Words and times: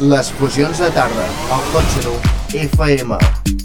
Les 0.00 0.30
fusions 0.38 0.78
de 0.78 0.90
tarda, 0.94 1.26
al 1.50 1.66
Cotxe 1.72 2.16
FM. 2.64 3.63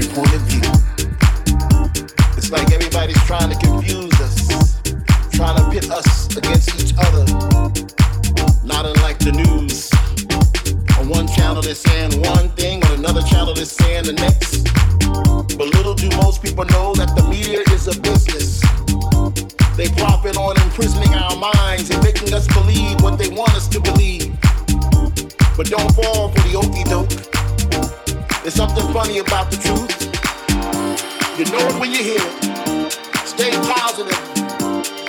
Different 0.00 0.16
point 0.16 0.34
of 0.34 0.42
view. 0.42 0.60
It's 2.36 2.50
like 2.50 2.72
everybody's 2.72 3.22
trying 3.24 3.50
to 3.50 3.58
confuse 3.58 4.12
us, 4.20 4.80
trying 5.32 5.56
to 5.56 5.70
pit 5.70 5.90
us 5.90 6.34
against 6.36 6.80
each 6.80 6.94
other. 6.96 7.24
Not 8.64 8.86
unlike 8.86 9.18
the 9.18 9.32
news. 9.32 9.90
On 10.98 11.08
one 11.08 11.28
channel 11.28 11.62
they're 11.62 11.74
saying 11.74 12.20
one 12.22 12.48
thing, 12.50 12.82
on 12.84 12.92
another 12.98 13.22
channel 13.22 13.54
they're 13.54 13.64
saying 13.64 14.04
the 14.04 14.12
next. 14.12 14.64
But 15.58 15.68
little 15.76 15.94
do 15.94 16.08
most 16.16 16.42
people 16.42 16.64
know 16.66 16.94
that 16.94 17.14
the 17.16 17.24
media 17.28 17.60
is 17.72 17.88
a 17.88 18.00
business. 18.00 18.60
They 19.76 19.88
profit 20.00 20.36
on 20.36 20.60
imprisoning 20.62 21.14
our 21.14 21.36
minds 21.36 21.90
and 21.90 22.02
making 22.02 22.32
us 22.32 22.46
believe 22.48 23.00
what 23.02 23.18
they 23.18 23.28
want 23.28 23.54
us 23.54 23.68
to 23.68 23.80
believe. 23.80 24.36
But 25.56 25.66
don't 25.66 25.92
fall 25.94 26.28
for 26.30 26.40
the 26.48 26.56
okey 26.56 26.84
doke. 26.84 27.39
There's 28.42 28.54
something 28.54 28.90
funny 28.94 29.18
about 29.18 29.50
the 29.50 29.58
truth. 29.58 30.00
You 31.38 31.44
know 31.52 31.58
it 31.68 31.78
when 31.78 31.92
you 31.92 32.02
hear 32.02 32.18
it. 32.18 32.92
Stay 33.26 33.50
positive. 33.50 34.16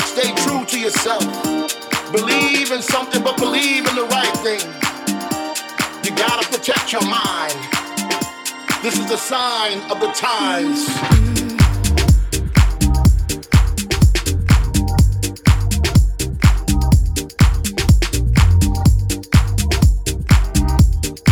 Stay 0.06 0.36
true 0.44 0.66
to 0.66 0.78
yourself. 0.78 1.24
Believe 2.12 2.72
in 2.72 2.82
something, 2.82 3.24
but 3.24 3.38
believe 3.38 3.88
in 3.88 3.96
the 3.96 4.04
right 4.04 4.36
thing. 4.44 4.60
You 6.04 6.12
gotta 6.18 6.46
protect 6.50 6.92
your 6.92 7.04
mind. 7.04 7.56
This 8.84 9.00
is 9.00 9.08
the 9.08 9.16
sign 9.16 9.80
of 9.90 10.02
the 10.02 10.12
times. 10.12 10.88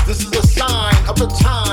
This 0.08 0.22
is 0.22 0.32
a 0.32 0.48
sign 0.48 1.10
of 1.10 1.20
the 1.20 1.30
sign 1.44 1.69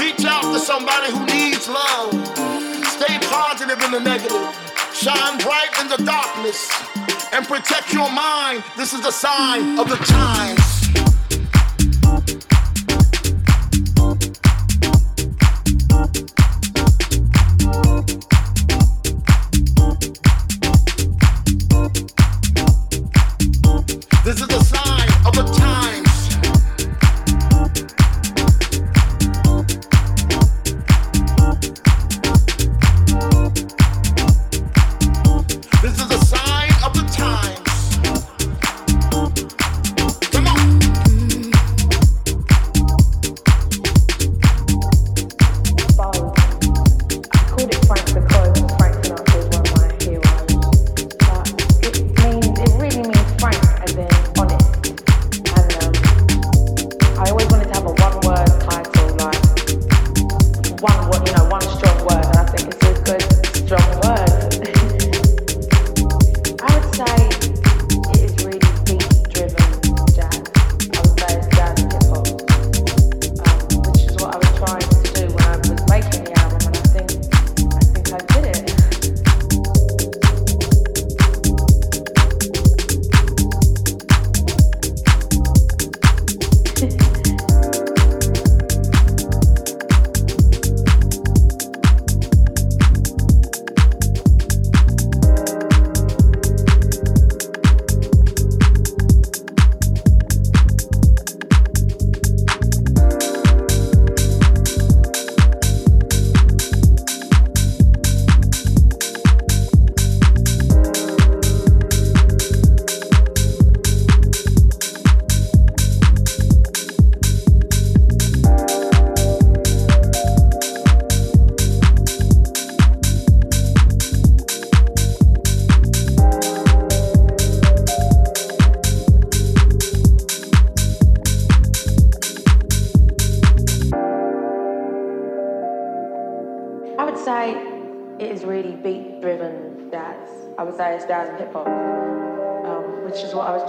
Reach 0.00 0.24
out 0.24 0.42
to 0.54 0.58
somebody 0.58 1.12
who 1.12 1.26
needs 1.26 1.68
love. 1.68 2.10
Stay 2.86 3.18
positive 3.28 3.82
in 3.84 3.90
the 3.92 4.00
negative. 4.00 4.48
Shine 4.94 5.36
bright 5.38 5.68
in 5.78 5.88
the 5.88 6.02
darkness. 6.04 6.70
And 7.32 7.46
protect 7.46 7.92
your 7.92 8.10
mind. 8.10 8.64
This 8.78 8.94
is 8.94 9.02
the 9.02 9.10
sign 9.10 9.78
of 9.78 9.90
the 9.90 9.96
times. 9.96 10.69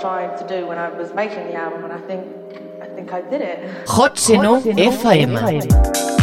Trying 0.02 0.38
to 0.38 0.48
do 0.48 0.68
when 0.68 0.78
I 0.78 0.90
was 0.90 1.14
making 1.14 1.46
the 1.48 1.56
album, 1.56 1.84
and 1.86 1.94
I 1.94 2.02
think 2.08 2.26
I 2.82 2.88
think 2.96 3.14
I 3.14 3.22
did 3.22 3.42
it. 3.42 3.88
Hot 3.88 4.16
Seno 4.16 4.62
FM. 4.62 6.21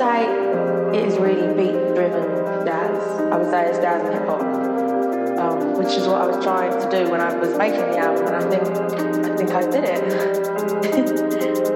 it 0.00 1.08
is 1.08 1.18
really 1.18 1.48
beat 1.54 1.94
driven 1.94 2.64
jazz. 2.64 3.32
I 3.32 3.36
would 3.36 3.50
say 3.50 3.68
it's 3.68 3.78
jazz 3.78 4.04
and 4.04 4.14
hip 4.14 4.26
hop, 4.28 4.40
um, 5.40 5.72
which 5.76 5.96
is 5.96 6.06
what 6.06 6.20
I 6.20 6.26
was 6.26 6.44
trying 6.44 6.70
to 6.70 6.88
do 6.90 7.10
when 7.10 7.20
I 7.20 7.36
was 7.36 7.58
making 7.58 7.80
the 7.80 7.98
album, 7.98 8.26
and 8.26 8.36
I 8.36 8.48
think 8.48 8.62
I 9.26 9.36
think 9.36 9.50
I 9.50 9.68
did 9.68 9.84
it. 9.84 11.64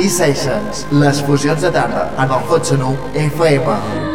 D-Sessions, 0.00 0.86
les 0.92 1.20
fusions 1.26 1.60
de 1.60 1.70
tarda 1.70 2.06
en 2.16 2.32
el 2.32 2.48
Hot 2.48 2.64
Sonu 2.64 2.94
FM. 3.14 4.09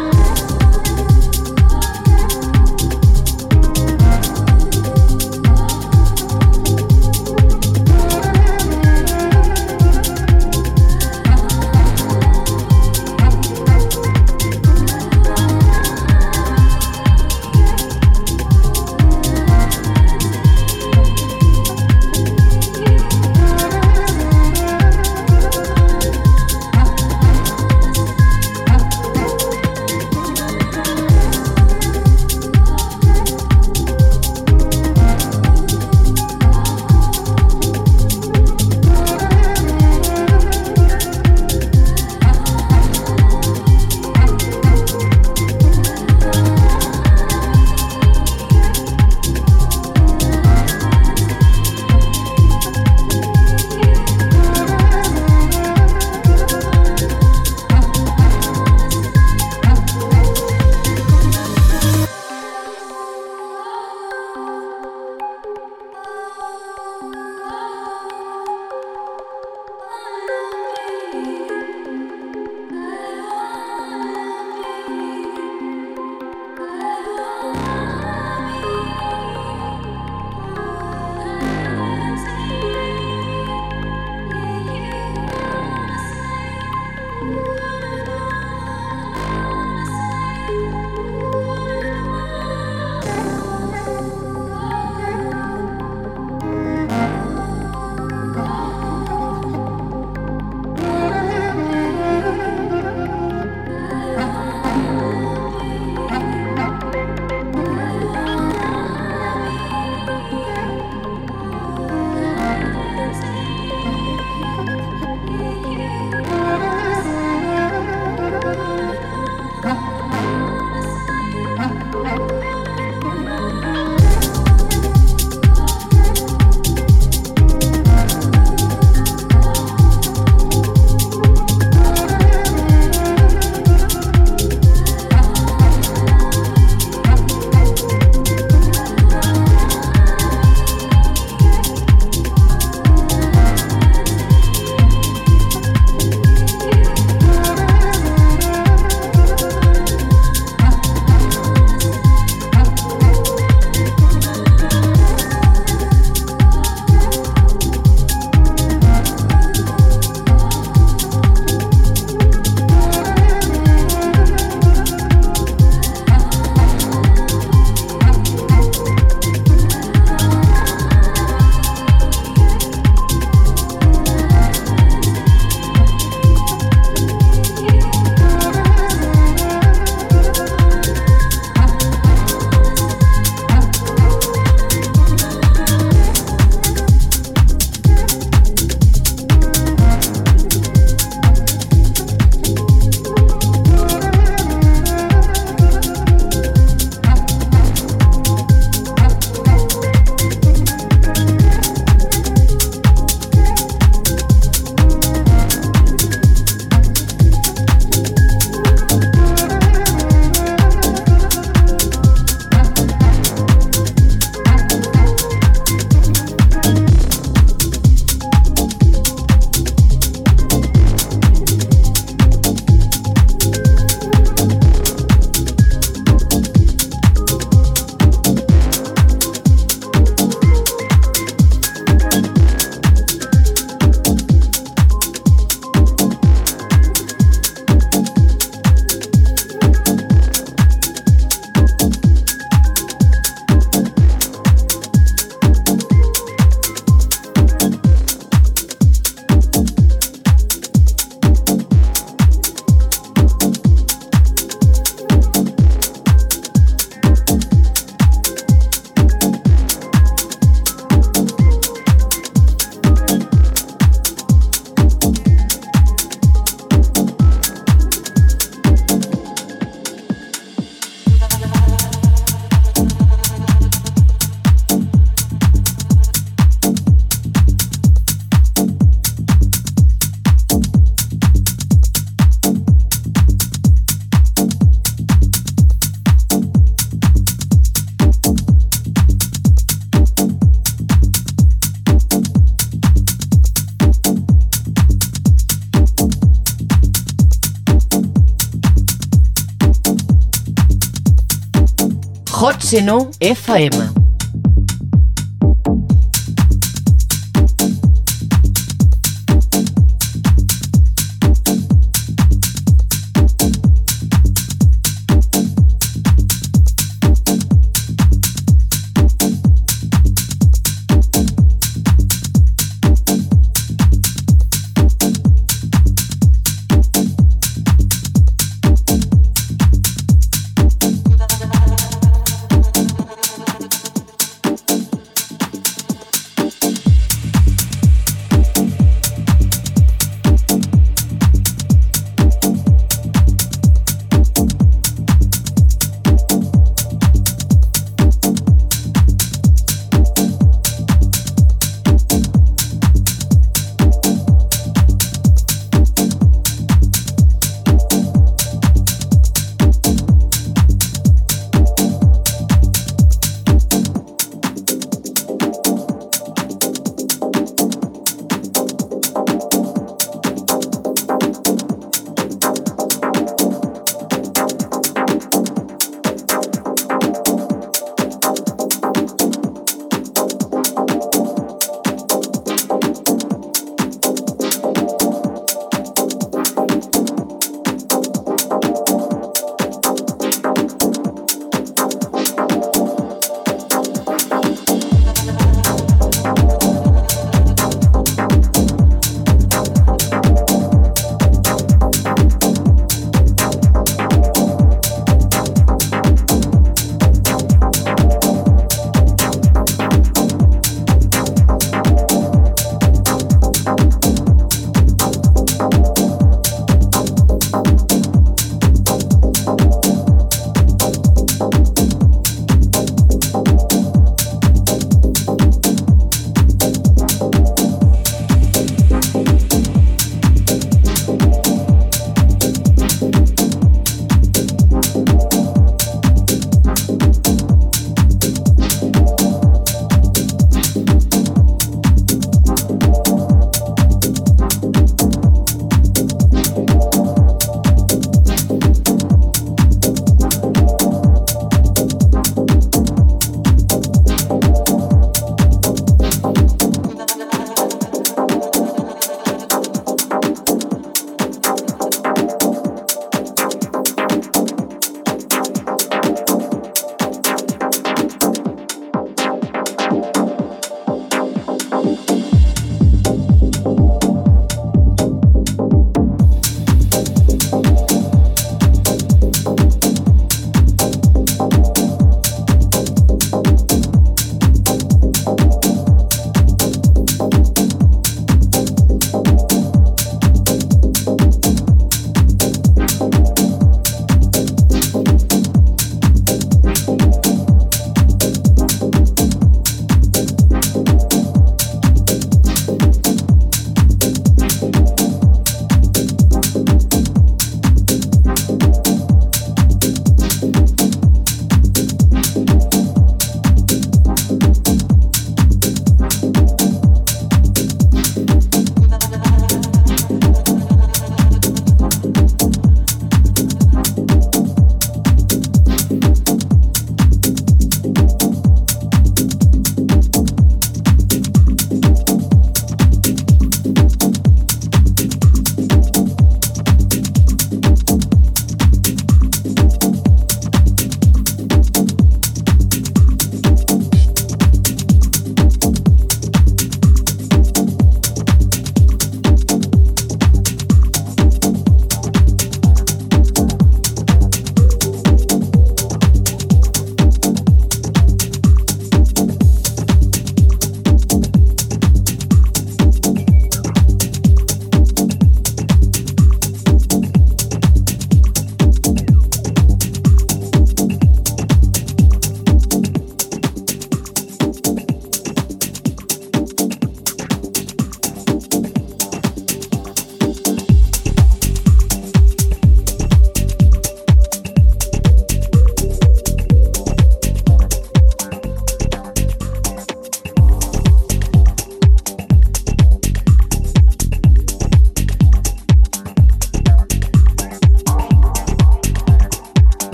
Xenó 302.66 303.12
FM. 303.20 303.95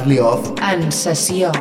Charlie 0.00 0.18
Off. 0.18 0.54
En 0.62 0.90
sessió. 0.90 1.52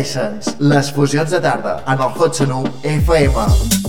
Sessions, 0.00 0.54
les 0.60 0.88
fusions 0.96 1.30
de 1.34 1.40
tarda, 1.44 1.74
en 1.86 2.00
el 2.00 2.16
Hot 2.16 2.40
Sonu 2.40 2.64
FM. 2.96 3.79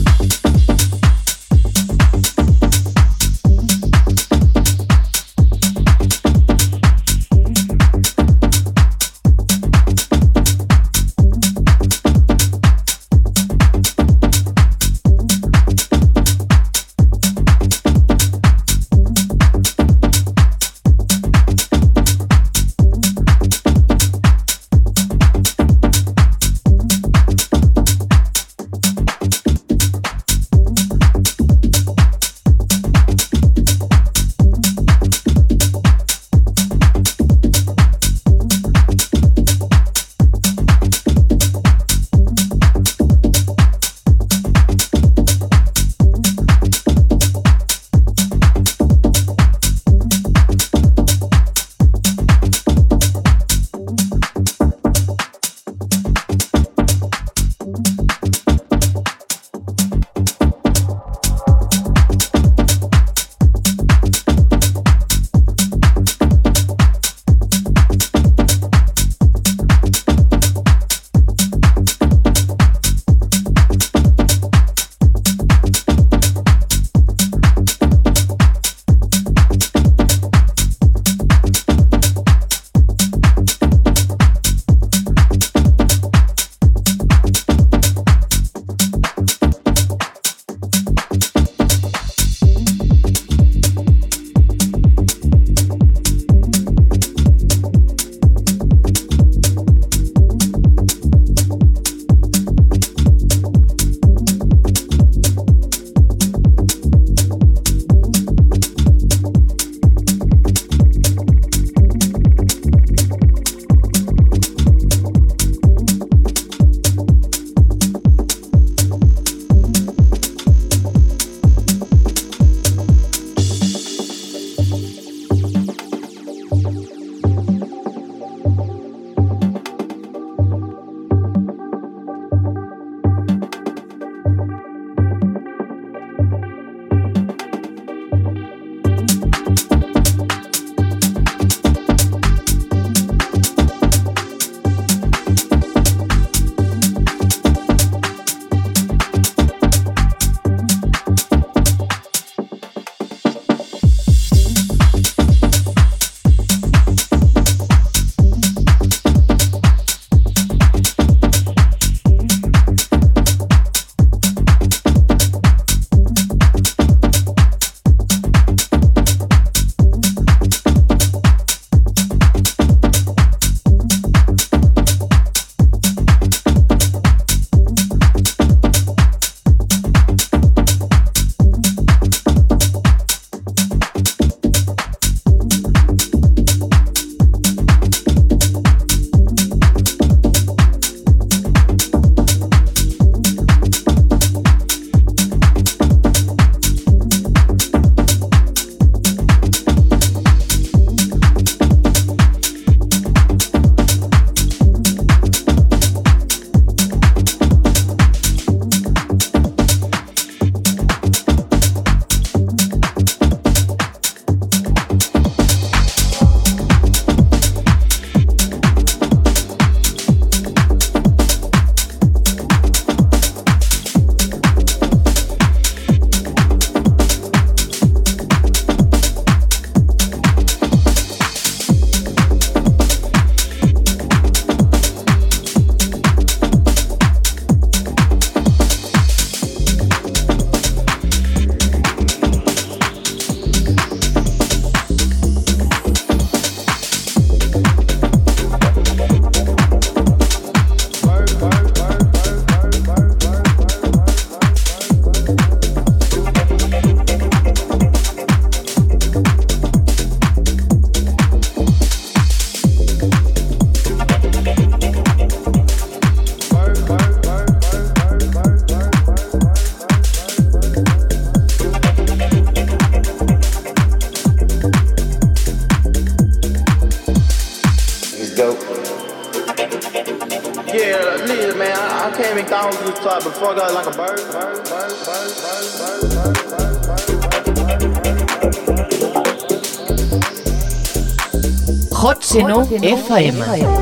Hot 292.32 292.40
Seno 292.40 292.64
FM. 292.82 293.81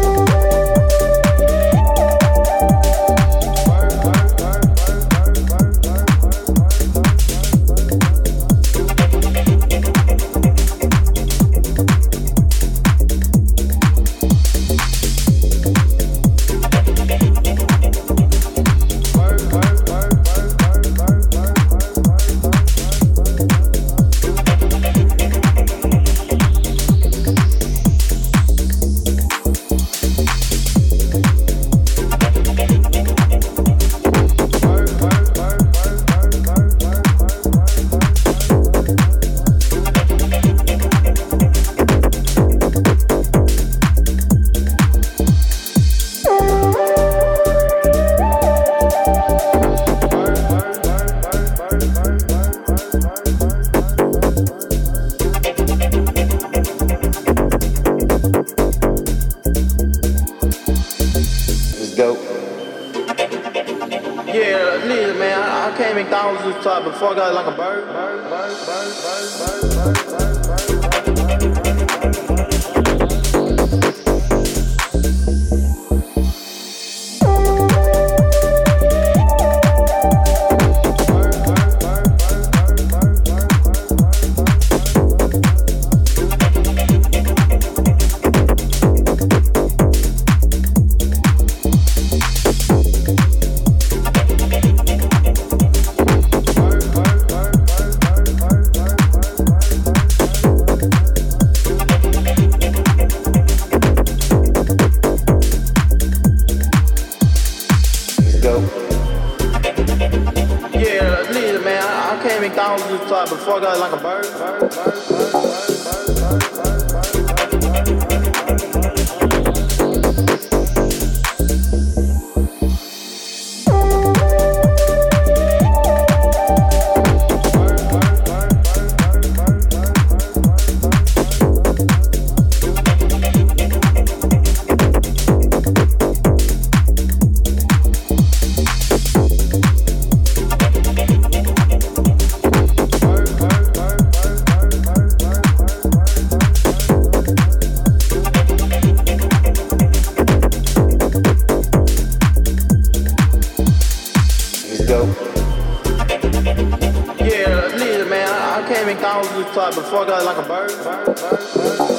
Before 159.01 160.03
I 160.03 160.07
got 160.07 160.25
like 160.25 160.37
a 160.37 160.47
bird. 160.47 161.98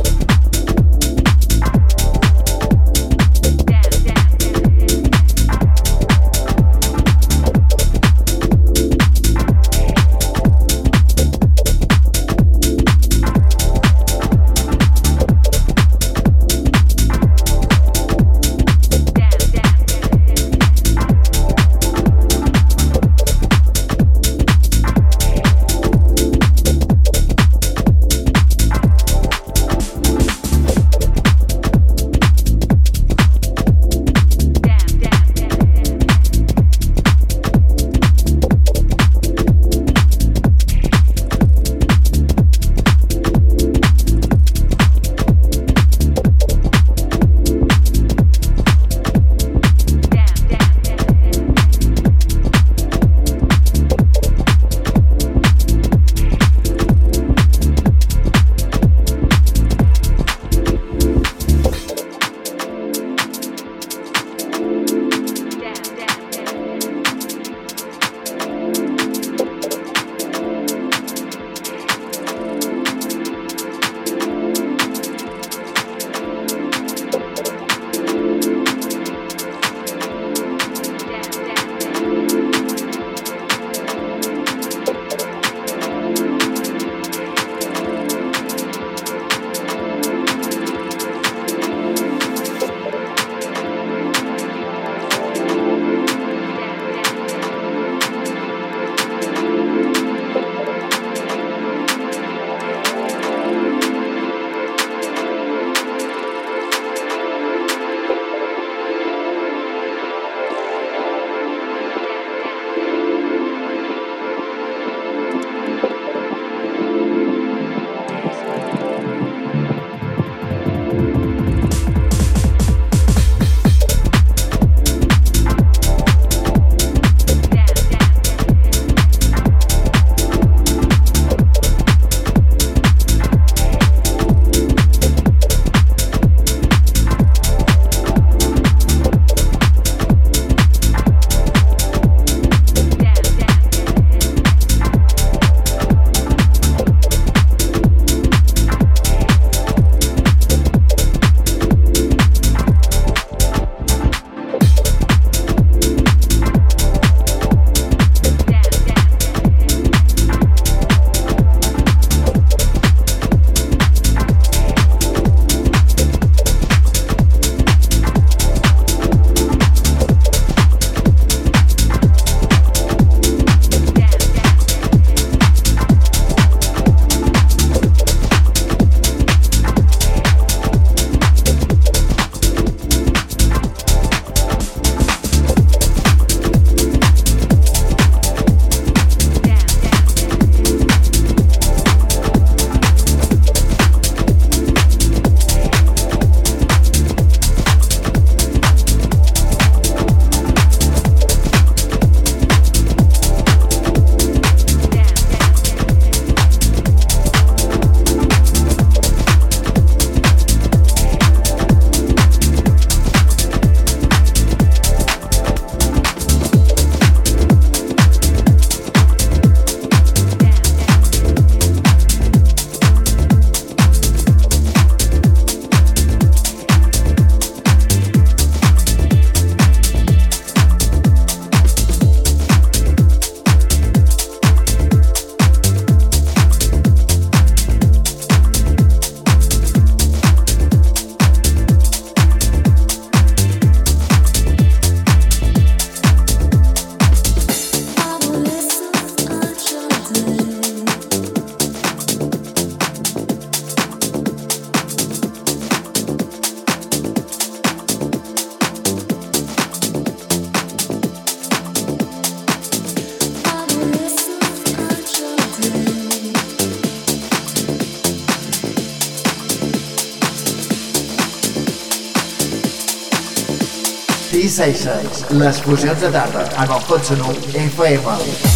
les 274.61 275.59
fusions 275.63 275.99
de 275.99 276.11
tarda 276.11 276.43
en 276.55 276.71
el 276.71 276.85
Hot 276.87 277.03
Sonu 277.03 277.33
FM. 277.55 278.50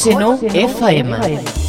Hot 0.00 0.08
Seno 0.08 0.38
FM. 0.40 1.59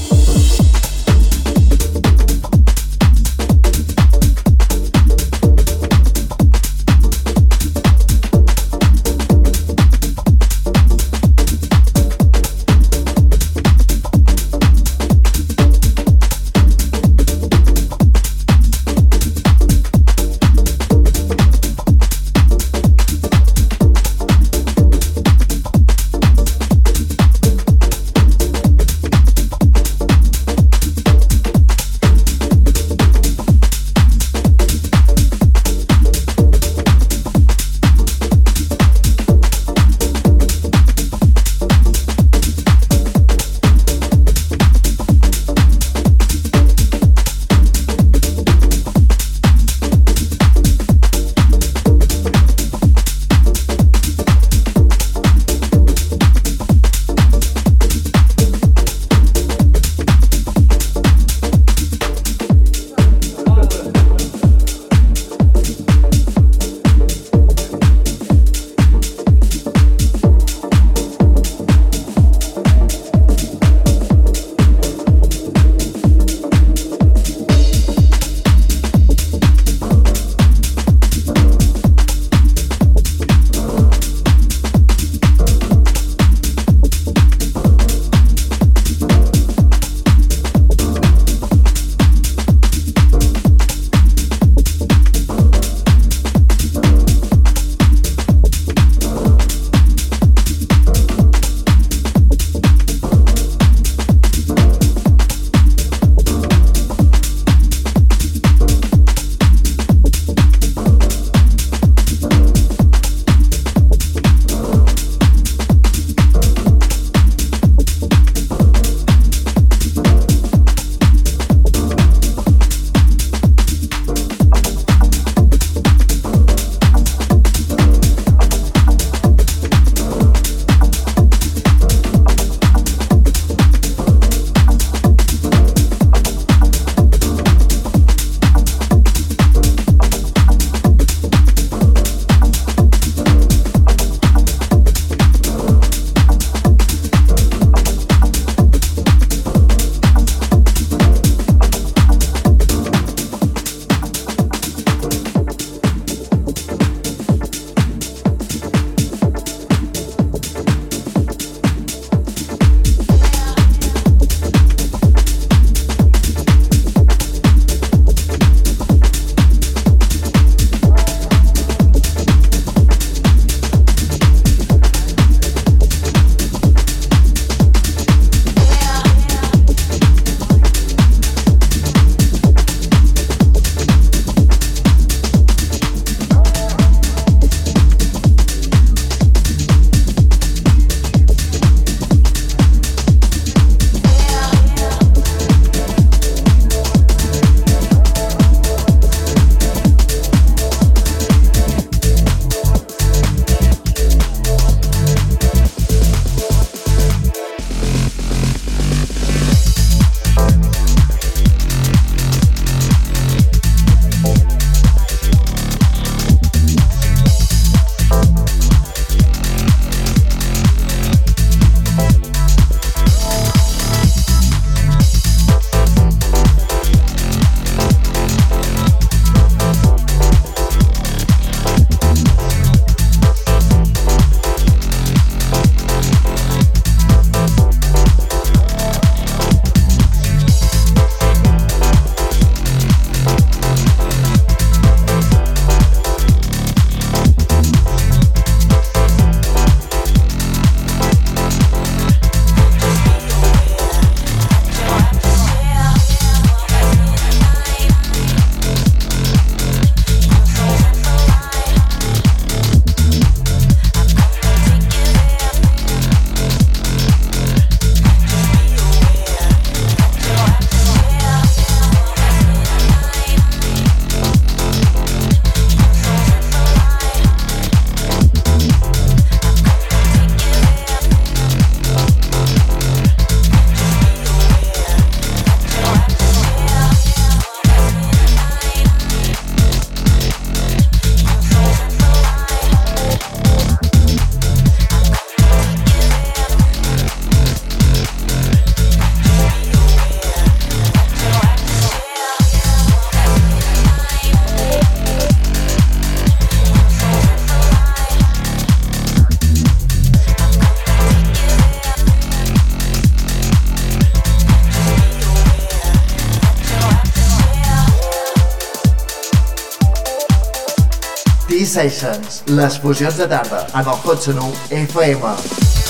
T-Sessions, 321.51 322.43
les 322.47 322.77
fusions 322.79 323.17
de 323.17 323.27
tarda 323.27 323.67
en 323.73 323.81
el 323.81 323.99
Hot 324.05 324.23
Sonu 324.23 324.53
FM. 324.69 325.80